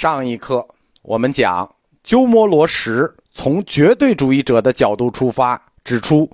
[0.00, 0.66] 上一课
[1.02, 1.70] 我们讲
[2.02, 6.26] 鸠摩罗什从绝对主义者的角度出发，指出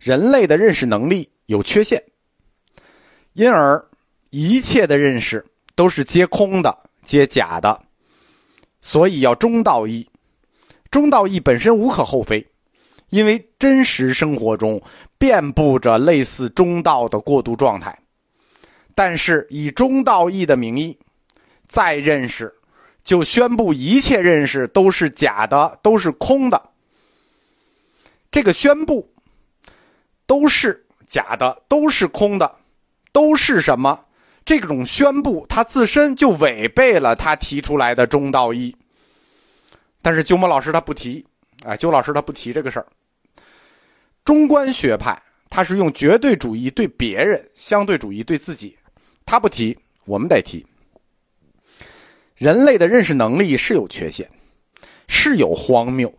[0.00, 2.02] 人类的认识能力有缺陷，
[3.34, 3.80] 因而
[4.30, 5.46] 一切的认识
[5.76, 7.80] 都是皆空的、皆假的，
[8.80, 10.04] 所以要中道义。
[10.90, 12.44] 中道义本身无可厚非，
[13.10, 14.82] 因为真实生活中
[15.16, 17.96] 遍布着类似中道的过渡状态。
[18.96, 20.98] 但是以中道义的名义，
[21.68, 22.52] 再认识。
[23.04, 26.70] 就宣布一切认识都是假的，都是空的。
[28.30, 29.08] 这个宣布
[30.26, 32.56] 都是假的，都是空的，
[33.12, 33.98] 都是什么？
[34.44, 38.74] 这种宣布他自身就违背了他提出来的中道义。
[40.00, 41.24] 但是鸠摩老师他不提，
[41.64, 42.86] 哎，鸠老师他不提这个事儿。
[44.24, 48.76] 中观学派他是用绝对主义对别人，相对主义对自己，
[49.26, 49.76] 他不提，
[50.06, 50.64] 我们得提。
[52.42, 54.28] 人类的认识能力是有缺陷，
[55.06, 56.12] 是有荒谬，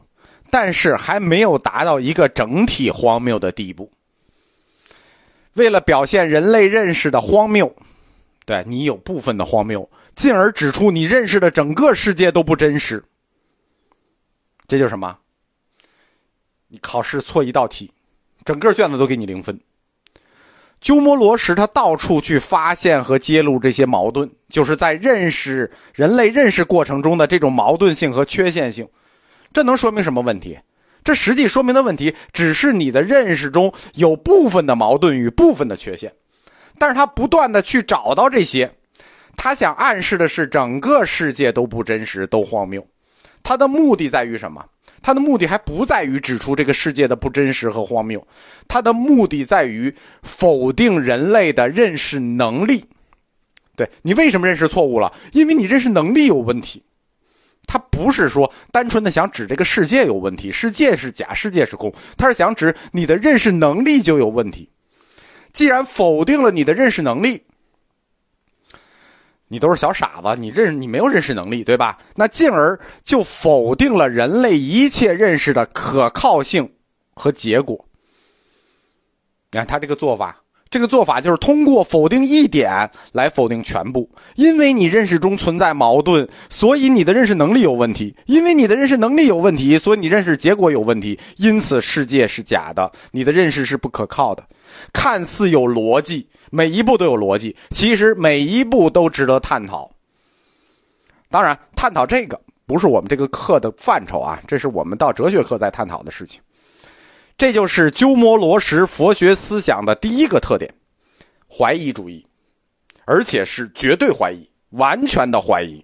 [0.49, 3.91] 但是还没有达到一个整体荒谬的地步。
[5.55, 7.75] 为了表现人类认识的荒谬，
[8.45, 13.03] 对你有部分的荒谬，进而指出你认识的整个世界都不真实，
[14.65, 15.17] 这就是什么？
[16.69, 17.91] 你考试错一道题，
[18.45, 19.59] 整个卷子都给你零分。
[20.83, 28.85] 鸠摩罗什他到处去发现和揭露这些矛盾，就是在认识人类认识过程中的这种矛盾性和缺陷性。
[29.53, 30.59] 这能说明什么问题？
[31.01, 36.11] 这实际说明的问题只是你的认识中有部分的矛盾与部分的缺陷。
[36.77, 38.69] 但是他不断的去找到这些，
[39.37, 42.85] 他想暗示的是整个世界都不真实，都荒谬。
[43.41, 44.61] 他的目的在于什么？
[45.03, 48.25] 他的目的还不在于指出这个世界的不真实和荒谬，
[48.67, 52.85] 他的目的在于否定人类的认识能力。
[53.75, 55.13] 对你为什么认识错误了？
[55.33, 56.81] 因为你认识能力有问题。
[57.67, 61.93] 他不是说单纯的想指这个世界有问题，世界是假，世界是空。
[62.17, 64.69] 他是想指你的认识能力就有问题。
[65.51, 67.43] 既然否定了你的认识能力。
[69.53, 71.99] 你都是小傻子，你认识你没有认识能力，对吧？
[72.15, 76.73] 那进而就否定了人类一切认识的可靠性
[77.13, 77.85] 和结果。
[79.51, 80.42] 你看他这个做法，
[80.73, 84.09] 这个做法就是通过否定一点来否定全部。
[84.33, 91.19] 因为你认识中存在矛盾，所以你的认识能力有问题；因为你的认识能力有问题，所以你认识结果有问题。
[91.37, 94.43] 因此，世界是假的，你的认识是不可靠的。
[94.91, 99.91] 看似有逻辑，每一步都有逻辑，其实每一步都值得探讨。
[101.29, 106.41] 当然，探讨这个不是我们这个课的范畴啊，这是我们到哲学课在探讨的事情。
[107.37, 110.73] 这就是鸠摩罗什佛学思想的第一个特点：
[111.49, 112.25] 怀疑主义，
[113.05, 115.83] 而且是绝对怀疑、完全的怀疑。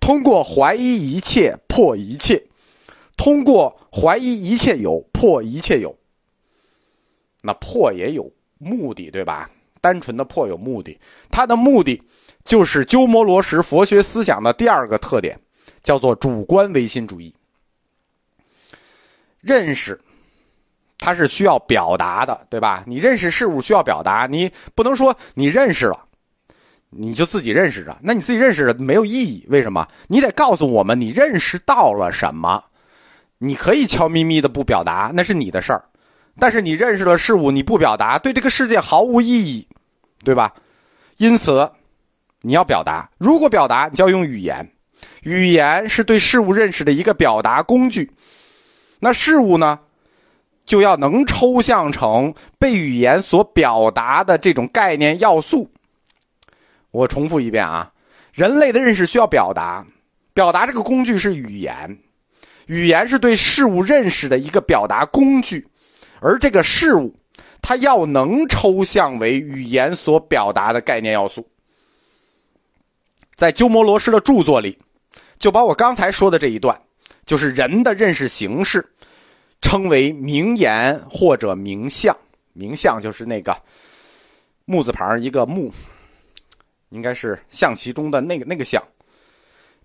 [0.00, 2.42] 通过怀疑一切破一切，
[3.16, 5.96] 通过怀疑一切有破一切有。
[7.40, 9.50] 那破也有目的，对吧？
[9.80, 10.98] 单纯的破有目的，
[11.30, 12.00] 它的目的
[12.44, 15.38] 就是鸠摩罗什佛学思想的第二个特点，
[15.82, 17.34] 叫做主观唯心主义。
[19.40, 20.00] 认识，
[21.04, 22.82] 它是需要表达的，对吧？
[22.86, 26.00] 你认识事物需要表达，你不能说你认识了，
[26.88, 29.44] 你就自己认识着，那你自己认识着没有意义。
[29.50, 29.86] 为什么？
[30.08, 32.64] 你得告诉我们你认识到了什么。
[33.36, 35.84] 你可以悄咪咪的不表达，那是你的事儿。
[36.38, 39.68] 但是你认识了事物，你不表达，对这个世界毫无意义，
[40.24, 40.54] 对吧？
[41.18, 41.70] 因此，
[42.40, 43.10] 你要表达。
[43.18, 44.66] 如果表达，你就要用语言。
[45.24, 48.10] 语言是对事物认识的一个表达工具。
[49.00, 49.78] 那事物呢，
[50.64, 55.70] 就要能抽象成被语言所表达的这种概念要素。
[56.90, 57.92] 我重复一遍啊，
[58.32, 59.86] 人类的认识需要表达，
[60.32, 61.98] 表达这个工具是语言，
[62.66, 65.66] 语言是对事物认识的一个表达工具。
[66.20, 67.14] 而这个事物，
[67.60, 71.46] 它要能抽象为语言所表达的概念要素，
[73.34, 74.78] 在鸠摩罗什的著作里，
[75.38, 76.80] 就把我刚才说的这一段，
[77.26, 78.88] 就是人的认识形式，
[79.64, 82.14] 称为名言或者名相。
[82.52, 83.56] 名相就是那个
[84.66, 85.72] 木字旁一个木，
[86.90, 88.82] 应该是象棋中的那个那个象。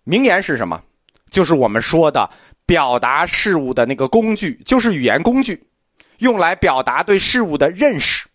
[0.04, 0.84] 名言是什么？
[1.30, 2.30] 就是我们说的
[2.66, 5.64] 表达事物的那个工具，就是语言工具。
[6.18, 8.28] 用来表达对事物的认识。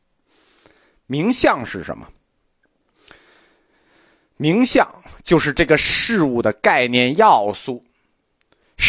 [1.06, 2.08] 名相是什么？
[4.38, 4.88] 名相
[5.22, 7.84] 就是这个事物的概念要素，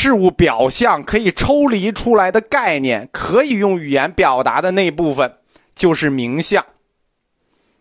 [0.06, 5.34] 事物表象可以抽离出来的概念，可以用语言表达的那部分，
[5.74, 6.64] 就是名相，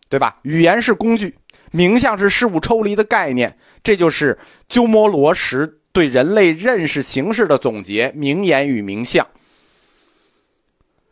[0.09, 0.39] 对吧？
[0.41, 1.37] 语言是工具，
[1.71, 4.39] 名相是事物抽离的概念，这就是
[4.71, 9.27] 鸠摩罗什对人类认识形式的总结：名言与名相。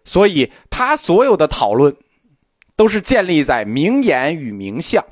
[0.05, 1.95] 所以，他所有的讨论
[2.75, 5.05] 都是建立在名言与名相、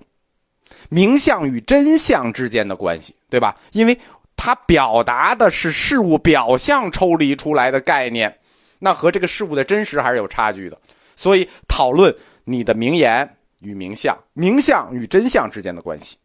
[0.89, 3.55] 名相与真相之间的关系，对吧？
[3.73, 3.99] 因为
[4.43, 8.35] 它表达的是事物表象抽离出来的概念，
[8.79, 10.81] 那和这个事物的真实还是有差距的。
[11.15, 12.15] 所以，讨论
[12.45, 16.17] 你的名言与名相、名相与真相之间的关系。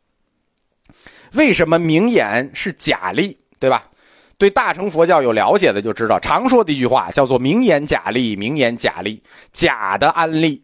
[1.34, 3.90] 为什么名言是假例，对吧？
[4.38, 9.22] 对大乘佛教有了解的就知道，常说的一句话叫做“名言假例，名言假例”，
[9.52, 10.64] 假的案例。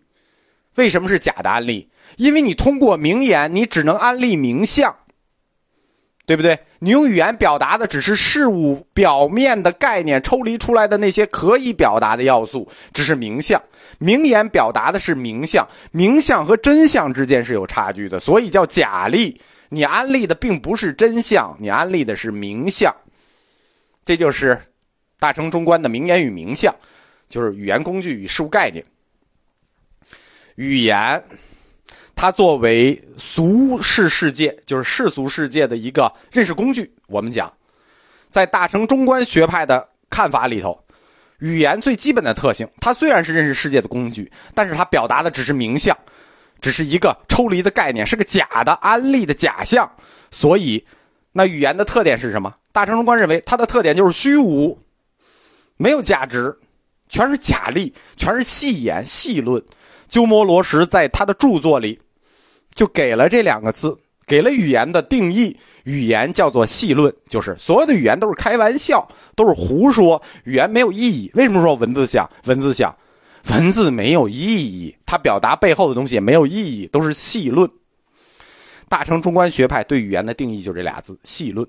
[0.75, 1.89] 为什么是假的案例？
[2.15, 4.95] 因为你通过名言，你只能安利名相，
[6.25, 6.57] 对不对？
[6.79, 13.61] 你用语言表达的只是事物表面的概念，抽离出来的那些可以表达的要素，只是名相。
[13.97, 19.39] 名言表达的是名相，名相和真相之间是有差距的，所以叫假例。
[19.69, 22.93] 你安利的并不是真相，你安利的是名相。
[24.03, 24.59] 这就是
[25.19, 26.75] 大乘中观的名言与名相，
[27.29, 28.83] 就是语言工具与事物概念。
[30.55, 31.23] 语言，
[32.21, 36.93] 它作为俗世世界，就是世俗世界的一个认识工具。
[37.07, 37.51] 我们讲，
[38.29, 40.79] 在大乘中观学派的看法里头，
[41.39, 45.97] 语言最基本的特性，它虽然是认识世界的工具，但是它表达的只是名相，
[46.61, 49.91] 只是一个抽离的概念，是个假的安利的假象。
[50.29, 50.85] 所以，
[51.31, 52.53] 那语言的特点是什么？
[52.71, 54.77] 大乘中观认为，它的特点就是虚无，
[55.75, 56.55] 没有价值，
[57.09, 59.63] 全是假例，全是戏言戏论。
[60.07, 61.97] 鸠摩罗什在他的著作里，
[62.73, 71.29] 就给了这两个字，给了语言的定义：语言叫做戏论，就是所有的语言都是开玩笑，都是胡说，语言没有意义。
[71.33, 72.29] 为什么说文字像？
[72.45, 72.95] 文字像，
[73.49, 77.69] 文字没有意义，它表达背后的东西也没有意义，都是戏论。
[78.87, 81.67] 大成中观学派对语言的定义就这俩字：戏论。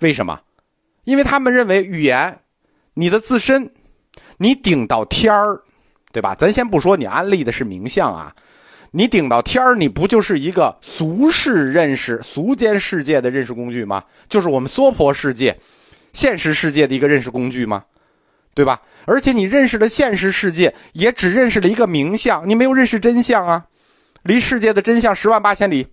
[0.00, 0.40] 为什么？
[1.04, 2.40] 因为他们认为语言，
[2.94, 3.72] 你的自身，
[4.38, 5.62] 你顶到天儿，
[6.12, 6.34] 对吧？
[6.34, 8.34] 咱先不说你安利的是名相啊，
[8.96, 14.02] 你顶到天儿，你不就是一个俗世认识、俗间世界的认识工具吗？
[14.26, 15.54] 就是我们娑婆世界、
[16.14, 17.84] 现实世界的一个认识工具吗？
[18.54, 18.80] 对吧？
[19.04, 23.66] 而且你认识的现实世界，也只认识了一个名相，你没有认识真相啊，
[24.22, 25.88] 离世界的真相十万八千里。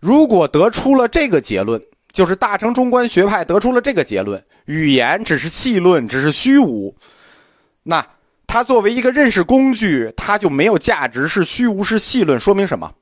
[0.00, 1.78] 如果得出了这个结论，
[2.10, 6.96] 就是大乘中观学派得出了这个结论：语言只是戏论，只是虚无。
[7.82, 8.06] 那
[8.48, 12.40] 它作为一个认识工具，它就没有价值，是虚无，是戏论。
[12.40, 12.94] 说明什么？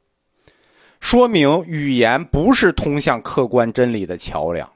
[1.01, 4.71] 说明语言不是通向客观真理的桥梁。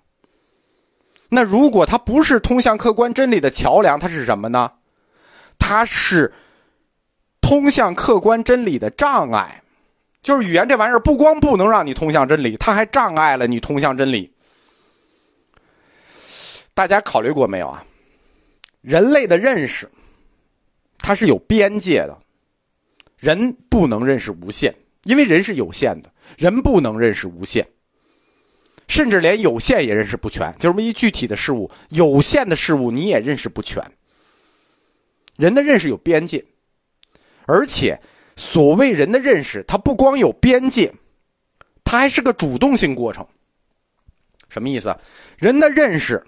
[1.29, 4.71] 那如果它不是通向客观真理的桥梁，它是什么呢？
[5.59, 6.33] 它是
[7.41, 9.63] 通向客观真理的障碍。
[10.23, 14.33] 就是语言这玩意儿，不光不能让你通向真理，它还障碍了你通向真理。
[16.75, 17.85] 大家考虑过没有啊？
[18.83, 19.91] 人类的认识，
[21.01, 22.19] 它是有边界的，
[23.19, 24.75] 人不能认识无限，
[25.05, 27.67] 因为人是有限的，人不能认识无限，
[28.87, 30.55] 甚至连有限也认识不全。
[30.59, 33.83] 就这么一具体的事物，有限的事物你也认识不全。
[35.37, 36.45] 人的认识有边界，
[37.47, 38.01] 而且。
[38.37, 40.91] 所谓人的认识，它不光有边界，
[41.85, 43.27] 它还是个主动性过程。
[44.49, 44.97] 什么意思？
[45.37, 46.25] 人的认识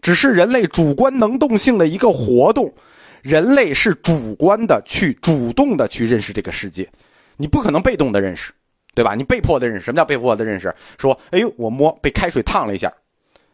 [0.00, 2.74] 只是人类主观能动性的一个活动，
[3.22, 6.88] 人类是主观的去主动的去认识这个世界，
[7.36, 8.52] 你不可能被动的认识，
[8.94, 9.14] 对吧？
[9.14, 10.74] 你被迫的认识，什么叫被迫的认识？
[10.98, 12.92] 说，哎呦，我摸被开水烫了一下，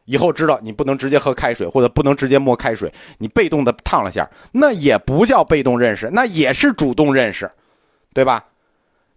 [0.06, 7.50] 以后知道你不能直接喝开水，或者不能直接摸开水，你被动的烫了下，那也不叫被动认识，那也是主动认识。
[8.14, 8.46] 对吧？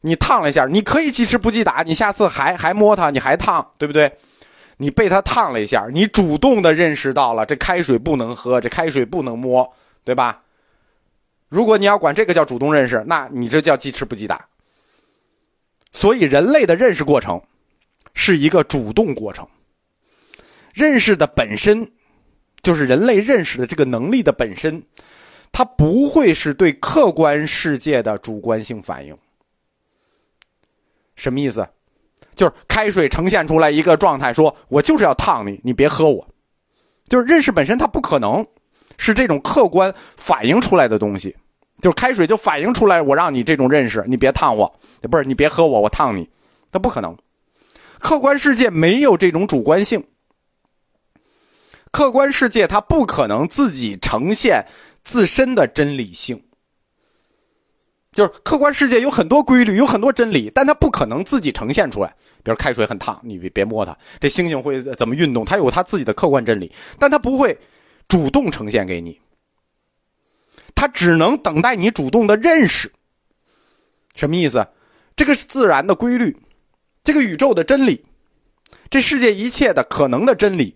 [0.01, 4.11] 你烫了一下，你可以记吃不记打，你下次还还摸它，你还烫，对不对？
[4.77, 9.67] 你被它烫了一下，你主动的认识到了这开水不能喝，这开水不能摸，
[10.03, 10.43] 对吧？
[11.49, 14.47] 如果你要管这个叫主动认识，那你这叫记吃不记打。
[15.91, 17.41] 所以，人类的认识过程
[18.13, 19.47] 是一个主动过程。
[20.73, 21.91] 认识的本身，
[22.61, 24.81] 就是人类认识的这个能力的本身。
[25.51, 29.17] 它不会是对客观世界的主观性反应，
[31.15, 31.67] 什么意思？
[32.35, 36.25] 就是开水呈现出来一个状态，说我就是要烫你，你别喝我。
[37.09, 38.47] 就是认识本身，它不可能
[38.97, 41.35] 是这种客观反映出来的东西。
[41.81, 44.79] 就是开水就反映出来，我让你这种认识，你别烫我，
[45.09, 46.29] 不是你别喝我，我烫你，
[46.71, 47.17] 它不可能。
[47.99, 50.03] 客观世界没有这种主观性，
[51.91, 54.65] 客观世界它不可能自己呈现。
[55.03, 56.39] 自身的真理性，
[58.13, 62.15] 就是客观世界有很多规律，有很多真理，但它不可能自己呈现出来。
[62.43, 63.97] 比如开水很烫，你别别摸它。
[64.19, 65.43] 这星星会怎么运动？
[65.43, 67.57] 它有它自己的客观真理，但它不会
[68.11, 69.17] 主动呈现给你。
[70.75, 72.91] 它只能等待你主动的认识。
[74.15, 74.67] 什么意思？
[75.15, 76.35] 这个是自然的规律，
[77.05, 78.03] 这个宇宙的真理，
[78.89, 80.75] 这世界一切的可能的真理，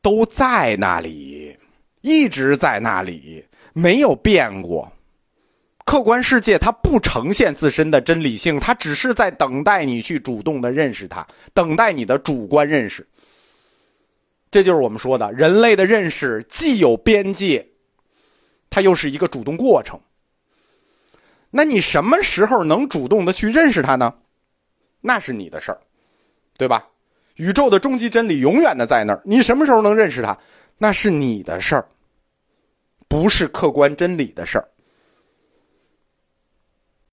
[0.00, 1.54] 都在那里，
[2.00, 3.44] 一直在那里，
[3.74, 4.90] 没有变过。
[5.84, 13.06] 客观世界它不呈现自身的真理性，它只是在等待你去主动的认识它，等待你的主观认识。
[14.54, 17.66] 这就是我们说的，人类的认识既有边界，
[18.70, 19.98] 它又是一个主动过程。
[21.50, 24.14] 那你什么时候能主动的去认识它呢？
[25.00, 25.80] 那是你的事儿，
[26.56, 26.86] 对吧？
[27.34, 30.38] 宇宙的终极真理永远的在那儿，你什么时候能认识它，
[30.78, 31.88] 那是你的事儿，
[33.08, 34.68] 不是客观真理的事儿。